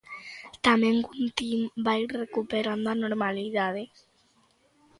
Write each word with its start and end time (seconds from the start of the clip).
Tamén 0.65 0.95
Guntín 1.07 1.59
vai 1.85 2.01
recuperando 2.21 2.87
a 2.89 2.99
normalidade. 3.03 3.83